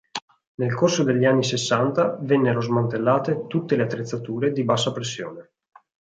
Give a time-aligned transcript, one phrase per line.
[0.55, 5.51] Nel corso degli anni sessanta vennero smantellate tutte le attrezzature di bassa pressione.